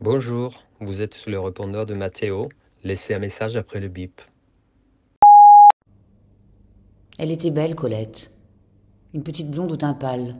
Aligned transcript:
Bonjour, 0.00 0.62
vous 0.80 1.00
êtes 1.00 1.14
sous 1.14 1.30
le 1.30 1.40
répondeur 1.40 1.86
de 1.86 1.94
Mathéo. 1.94 2.50
Laissez 2.82 3.14
un 3.14 3.18
message 3.18 3.56
après 3.56 3.80
le 3.80 3.88
bip. 3.88 4.20
Elle 7.18 7.30
était 7.30 7.50
belle, 7.50 7.74
Colette. 7.74 8.30
Une 9.14 9.22
petite 9.22 9.50
blonde 9.50 9.72
au 9.72 9.76
teint 9.76 9.94
pâle. 9.94 10.36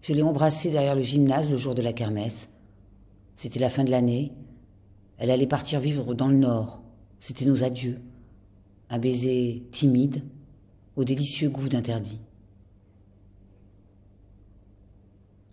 Je 0.00 0.12
l'ai 0.12 0.22
embrassée 0.22 0.70
derrière 0.70 0.94
le 0.94 1.02
gymnase 1.02 1.50
le 1.50 1.56
jour 1.56 1.74
de 1.74 1.82
la 1.82 1.92
kermesse. 1.92 2.50
C'était 3.34 3.58
la 3.58 3.70
fin 3.70 3.82
de 3.82 3.90
l'année. 3.90 4.32
Elle 5.18 5.32
allait 5.32 5.48
partir 5.48 5.80
vivre 5.80 6.14
dans 6.14 6.28
le 6.28 6.36
Nord. 6.36 6.82
C'était 7.18 7.46
nos 7.46 7.64
adieux. 7.64 8.00
Un 8.90 8.98
baiser 8.98 9.64
timide, 9.72 10.22
au 10.96 11.04
délicieux 11.04 11.48
goût 11.48 11.68
d'interdit. 11.68 12.18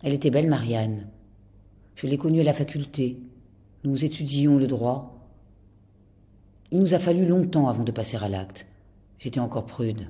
Elle 0.02 0.12
était 0.12 0.30
belle, 0.30 0.48
Marianne. 0.48 1.08
Je 1.94 2.06
l'ai 2.06 2.18
connue 2.18 2.40
à 2.40 2.44
la 2.44 2.52
faculté. 2.52 3.18
Nous 3.84 4.04
étudions 4.04 4.58
le 4.58 4.66
droit. 4.66 5.28
Il 6.70 6.78
nous 6.78 6.94
a 6.94 6.98
fallu 6.98 7.26
longtemps 7.26 7.68
avant 7.68 7.84
de 7.84 7.92
passer 7.92 8.16
à 8.16 8.28
l'acte. 8.28 8.66
J'étais 9.18 9.40
encore 9.40 9.66
prude. 9.66 10.08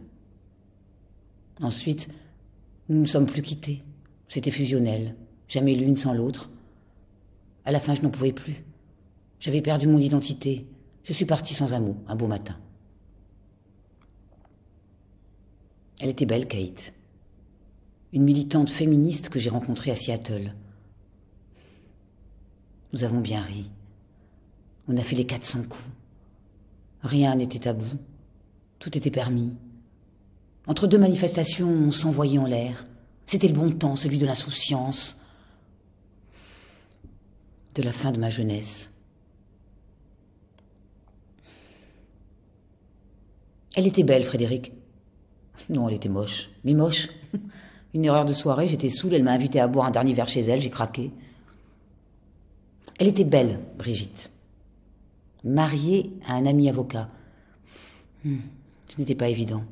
Ensuite, 1.61 2.09
nous 2.89 3.01
ne 3.01 3.07
sommes 3.07 3.27
plus 3.27 3.43
quittés. 3.43 3.83
C'était 4.29 4.51
fusionnel, 4.51 5.15
jamais 5.47 5.75
l'une 5.75 5.95
sans 5.95 6.15
l'autre. 6.15 6.51
À 7.65 7.73
la 7.73 7.81
fin, 7.81 7.95
je 7.95 8.03
n'en 8.03 8.11
pouvais 8.11 8.33
plus. 8.33 8.65
J'avais 9.39 9.63
perdu 9.63 9.87
mon 9.87 9.99
identité. 9.99 10.67
Je 11.05 11.13
suis 11.13 11.25
partie 11.25 11.55
sans 11.55 11.75
un 11.75 11.81
mot, 11.81 11.97
un 12.09 12.17
beau 12.17 12.27
matin. 12.27 12.57
Elle 16.05 16.11
était 16.11 16.27
belle, 16.27 16.47
Kate. 16.47 16.93
Une 18.13 18.25
militante 18.25 18.69
féministe 18.69 19.31
que 19.31 19.39
j'ai 19.39 19.49
rencontrée 19.49 19.91
à 19.91 19.97
Seattle. 19.97 20.55
Nous 22.93 23.05
avons 23.05 23.21
bien 23.21 23.41
ri. 23.41 23.71
On 24.87 24.99
a 24.99 25.03
fait 25.03 25.17
les 25.17 25.25
400 25.25 25.63
coups. 25.63 25.89
Rien 27.01 27.35
n'était 27.37 27.61
tabou. 27.61 27.87
Tout 28.81 28.99
était 28.99 29.11
permis. 29.11 29.55
Entre 30.67 30.87
deux 30.87 30.99
manifestations, 30.99 31.71
on 31.71 31.91
s'envoyait 31.91 32.39
en 32.39 32.47
l'air. 32.47 32.87
C'était 33.25 33.49
le 33.49 33.55
bon 33.55 33.73
temps, 33.73 33.97
celui 33.97 34.19
de 34.19 34.27
l'insouciance, 34.27 35.23
de 37.77 37.83
la 37.83 37.93
fin 37.93 38.13
de 38.13 38.21
ma 38.21 38.29
jeunesse. 38.29 38.93
Elle 43.75 43.87
était 43.87 44.05
belle, 44.05 44.23
Frédéric. 44.23 44.75
Non, 45.69 45.89
elle 45.89 45.95
était 45.95 46.09
moche. 46.09 46.51
Mais 46.65 46.75
moche. 46.75 47.09
Une 47.95 48.05
erreur 48.05 48.25
de 48.25 48.33
soirée, 48.33 48.67
j'étais 48.67 48.91
saoule, 48.91 49.15
elle 49.15 49.23
m'a 49.23 49.33
invité 49.33 49.61
à 49.61 49.69
boire 49.69 49.87
un 49.87 49.91
dernier 49.93 50.15
verre 50.15 50.29
chez 50.29 50.41
elle, 50.41 50.61
j'ai 50.61 50.71
craqué. 50.71 51.13
Elle 52.99 53.09
était 53.09 53.25
belle, 53.25 53.61
Brigitte. 53.79 54.31
Mariée 55.45 56.13
à 56.27 56.35
un 56.35 56.47
ami 56.47 56.69
avocat. 56.69 57.09
Hmm, 58.25 58.39
ce 58.89 58.99
n'était 58.99 59.15
pas 59.15 59.29
évident. 59.29 59.63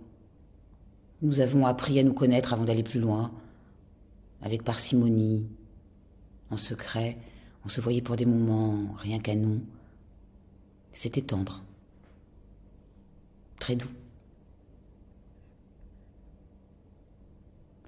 Nous 1.21 1.41
avons 1.41 1.67
appris 1.67 1.99
à 1.99 2.03
nous 2.03 2.13
connaître 2.13 2.53
avant 2.53 2.65
d'aller 2.65 2.83
plus 2.83 3.01
loin, 3.01 3.33
avec 4.41 4.63
parcimonie, 4.63 5.47
en 6.51 6.57
secret. 6.57 7.17
On 7.65 7.69
se 7.69 7.81
voyait 7.81 8.03
pour 8.03 8.17
des 8.17 8.27
moments 8.27 8.95
rien 8.99 9.19
qu'à 9.19 9.35
nous. 9.35 9.63
C'était 10.93 11.23
tendre, 11.23 11.63
très 13.59 13.77
doux. 13.77 13.91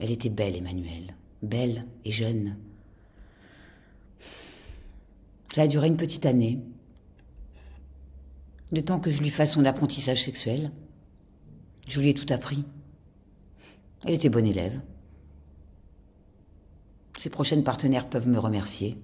Elle 0.05 0.11
était 0.11 0.29
belle, 0.29 0.55
Emmanuel, 0.55 1.15
belle 1.41 1.87
et 2.05 2.11
jeune. 2.11 2.59
Ça 5.55 5.63
a 5.63 5.67
duré 5.67 5.87
une 5.87 5.97
petite 5.97 6.27
année, 6.27 6.61
le 8.71 8.83
temps 8.83 9.01
que 9.01 9.11
je 9.11 9.23
lui 9.23 9.31
fasse 9.31 9.55
son 9.55 9.65
apprentissage 9.65 10.23
sexuel. 10.23 10.73
Je 11.89 12.03
lui 12.03 12.11
ai 12.11 12.15
tout 12.15 12.31
appris. 12.35 12.67
Elle 14.05 14.13
était 14.13 14.29
bonne 14.29 14.45
élève. 14.45 14.79
Ses 17.17 17.31
prochaines 17.31 17.65
partenaires 17.65 18.11
peuvent 18.11 18.29
me 18.29 18.39
remercier. 18.39 18.99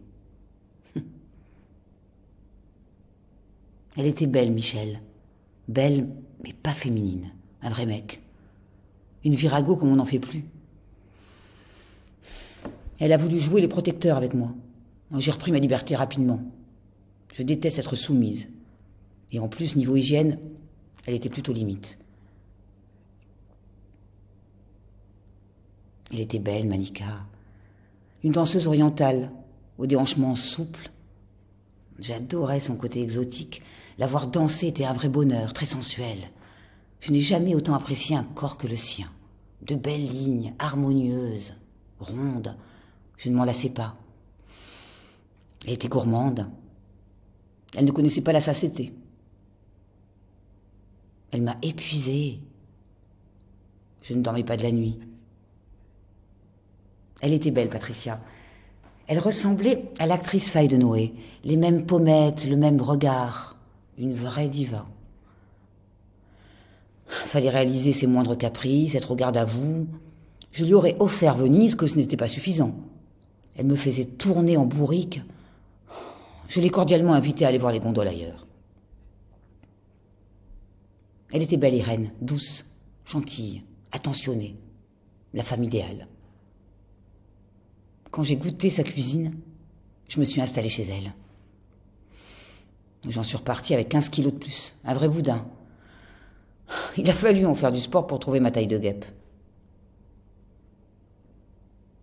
Elle 3.97 4.07
était 4.07 4.27
belle, 4.27 4.53
Michel. 4.53 5.01
Belle, 5.67 6.11
mais 6.45 6.53
pas 6.53 6.75
féminine. 6.75 7.33
Un 7.63 7.71
vrai 7.71 7.87
mec. 7.87 8.21
Une 9.25 9.35
virago 9.35 9.77
comme 9.77 9.93
on 9.93 9.97
n'en 9.97 10.05
fait 10.05 10.19
plus. 10.19 10.45
Elle 13.01 13.13
a 13.13 13.17
voulu 13.17 13.39
jouer 13.39 13.63
les 13.63 13.69
protecteurs 13.69 14.19
avec 14.19 14.35
moi. 14.35 14.55
J'ai 15.17 15.31
repris 15.31 15.51
ma 15.51 15.59
liberté 15.59 15.97
rapidement. 15.97 16.41
Je 17.33 17.43
déteste 17.43 17.79
être 17.79 17.97
soumise. 17.97 18.49
Et 19.33 19.41
en 19.41 19.49
plus, 19.49 19.75
niveau 19.75 19.97
hygiène, 19.97 20.39
elle 21.07 21.15
était 21.15 21.31
plutôt 21.31 21.53
limite. 21.53 21.99
Elle 26.13 26.21
était 26.21 26.39
belle, 26.39 26.69
Manika. 26.69 27.25
Une 28.23 28.33
danseuse 28.33 28.67
orientale, 28.67 29.31
aux 29.79 29.87
déhanchements 29.87 30.35
souples. 30.35 30.91
J'adorais 31.99 32.61
son 32.61 32.77
côté 32.77 33.01
exotique. 33.01 33.63
La 33.99 34.07
voir 34.07 34.27
danser 34.27 34.67
était 34.67 34.85
un 34.85 34.93
vrai 34.93 35.09
bonheur, 35.09 35.53
très 35.55 35.67
sensuel. 35.67 36.19
Je 37.01 37.13
n'ai 37.13 37.21
jamais 37.21 37.55
autant 37.55 37.75
apprécié 37.75 38.15
un 38.15 38.25
corps 38.25 38.59
que 38.59 38.67
le 38.67 38.77
sien. 38.77 39.09
De 39.63 39.75
belles 39.75 40.05
lignes, 40.05 40.55
harmonieuses, 40.59 41.55
rondes. 41.99 42.57
Je 43.21 43.29
ne 43.29 43.37
m'en 43.37 43.45
lassais 43.45 43.69
pas. 43.69 43.97
Elle 45.67 45.75
était 45.75 45.89
gourmande. 45.89 46.49
Elle 47.77 47.85
ne 47.85 47.91
connaissait 47.91 48.23
pas 48.23 48.33
la 48.33 48.41
satiété. 48.41 48.95
Elle 51.31 51.43
m'a 51.43 51.57
épuisée. 51.61 52.41
Je 54.03 54.15
ne 54.15 54.23
dormais 54.23 54.43
pas 54.43 54.57
de 54.57 54.63
la 54.63 54.73
nuit. 54.73 54.99
Elle 57.21 57.35
était 57.35 57.51
belle, 57.51 57.69
Patricia. 57.69 58.23
Elle 59.07 59.19
ressemblait 59.19 59.91
à 59.99 60.07
l'actrice 60.07 60.49
Faye 60.49 60.69
de 60.69 60.79
Noé. 60.79 61.13
Les 61.45 61.59
mêmes 61.59 61.85
pommettes, 61.85 62.47
le 62.47 62.57
même 62.57 62.81
regard. 62.81 63.59
Une 63.99 64.15
vraie 64.15 64.49
diva. 64.49 64.87
Fallait 67.07 67.51
réaliser 67.51 67.93
ses 67.93 68.07
moindres 68.07 68.39
caprices, 68.39 68.95
être 68.95 69.11
au 69.11 69.17
garde 69.17 69.37
à 69.37 69.45
vous. 69.45 69.87
Je 70.53 70.65
lui 70.65 70.73
aurais 70.73 70.97
offert 71.01 71.37
Venise 71.37 71.75
que 71.75 71.87
ce 71.87 71.97
n'était 71.97 72.17
pas 72.17 72.29
suffisant. 72.29 72.75
Elle 73.57 73.67
me 73.67 73.77
faisait 73.77 74.05
tourner 74.05 74.57
en 74.57 74.65
bourrique. 74.65 75.21
Je 76.49 76.61
l'ai 76.61 76.71
cordialement 76.71 77.15
invitée 77.15 77.45
à 77.45 77.49
aller 77.49 77.59
voir 77.59 77.73
les 77.73 77.81
gondoles 77.81 78.09
ailleurs. 78.09 78.47
Elle 81.33 81.43
était 81.43 81.57
belle 81.57 81.75
Irène, 81.75 82.11
douce, 82.21 82.67
gentille, 83.05 83.63
attentionnée, 83.93 84.57
la 85.33 85.45
femme 85.45 85.63
idéale. 85.63 86.09
Quand 88.11 88.25
j'ai 88.25 88.37
goûté 88.37 88.71
sa 88.71 88.83
cuisine, 88.83 89.37
je 90.09 90.19
me 90.19 90.25
suis 90.25 90.41
installée 90.41 90.69
chez 90.69 90.83
elle. 90.83 91.15
J'en 93.09 93.23
suis 93.23 93.37
repartie 93.37 93.75
avec 93.75 93.89
15 93.89 94.09
kilos 94.09 94.33
de 94.33 94.39
plus, 94.39 94.75
un 94.85 94.95
vrai 94.95 95.09
boudin. 95.09 95.47
Il 96.97 97.09
a 97.09 97.15
fallu 97.15 97.47
en 97.47 97.55
faire 97.55 97.73
du 97.73 97.81
sport 97.81 98.07
pour 98.07 98.19
trouver 98.19 98.41
ma 98.41 98.51
taille 98.51 98.67
de 98.67 98.79
guêpe. 98.79 99.05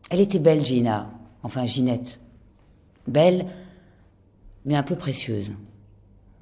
Elle 0.09 0.21
était 0.21 0.39
belle, 0.39 0.63
Gina, 0.65 1.11
enfin 1.47 1.65
Ginette. 1.65 2.19
Belle, 3.07 3.47
mais 4.65 4.75
un 4.75 4.83
peu 4.83 4.97
précieuse. 4.97 5.53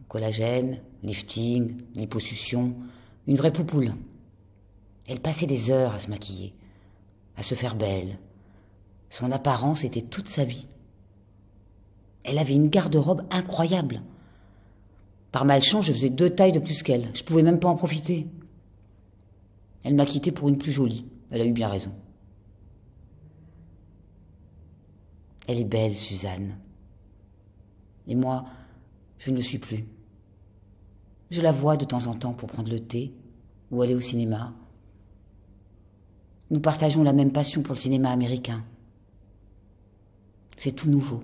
Collagène, 0.08 0.82
lifting, 1.04 1.78
liposuction, 1.94 2.76
une 3.28 3.38
vraie 3.38 3.54
poupoule. 3.54 3.94
Elle 5.08 5.20
passait 5.20 5.46
des 5.46 5.70
heures 5.70 5.94
à 5.94 6.00
se 6.00 6.10
maquiller, 6.10 6.56
à 7.38 7.44
se 7.44 7.54
faire 7.54 7.76
belle, 7.76 8.18
son 9.12 9.32
apparence 9.32 9.84
était 9.84 10.02
toute 10.02 10.28
sa 10.28 10.44
vie. 10.44 10.68
Elle 12.24 12.40
avait 12.40 12.56
une 12.56 12.70
garde-robe 12.70 13.22
incroyable. 13.30 14.02
Par 15.32 15.46
malchance, 15.46 15.86
je 15.86 15.94
faisais 15.94 16.10
deux 16.10 16.32
tailles 16.32 16.52
de 16.52 16.60
plus 16.60 16.82
qu'elle. 16.82 17.12
Je 17.14 17.24
pouvais 17.24 17.44
même 17.44 17.60
pas 17.60 17.70
en 17.70 17.76
profiter. 17.76 18.28
Elle 19.84 19.94
m'a 19.94 20.08
quitté 20.08 20.32
pour 20.32 20.50
une 20.50 20.58
plus 20.58 20.72
jolie. 20.72 21.06
Elle 21.30 21.42
a 21.42 21.46
eu 21.46 21.52
bien 21.52 21.70
raison. 21.70 21.92
Elle 25.48 25.60
est 25.60 25.66
belle, 25.66 25.96
Suzanne. 25.96 26.58
Et 28.08 28.16
moi, 28.16 28.46
je 29.20 29.32
ne 29.32 29.36
le 29.36 29.42
suis 29.42 29.60
plus. 29.60 29.86
Je 31.32 31.42
la 31.42 31.52
vois 31.52 31.78
de 31.78 31.86
temps 31.86 32.08
en 32.08 32.14
temps 32.14 32.34
pour 32.34 32.50
prendre 32.50 32.70
le 32.70 32.80
thé 32.80 33.14
ou 33.72 33.82
aller 33.82 33.96
au 33.96 34.00
cinéma. 34.00 34.54
Nous 36.52 36.60
partageons 36.60 37.04
la 37.04 37.14
même 37.14 37.32
passion 37.32 37.62
pour 37.62 37.74
le 37.74 37.80
cinéma 37.80 38.12
américain. 38.12 38.64
C'est 40.58 40.74
tout 40.74 40.90
nouveau. 40.90 41.24